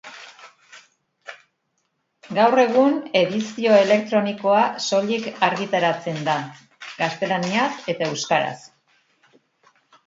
Gaur 2.37 2.61
egun 2.63 2.97
edizio 3.21 3.75
elektronikoa 3.83 4.65
soilik 4.89 5.29
argitaratzen 5.51 6.19
da, 6.31 6.41
gaztelaniaz 7.05 7.71
eta 7.97 8.11
euskaraz. 8.13 8.59